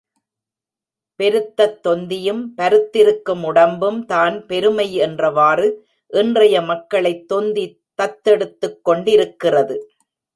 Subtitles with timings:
[1.19, 5.67] பெருத்தத் தொந்தியும் பருத்திருக்கும் உடம்பும் தான் பெருமை என்றவாறு,
[6.07, 7.65] இன்றைய மக்களைத் தொந்தி
[8.01, 9.77] தத்தெடுத்துக் கொண்டிருக்கிறது.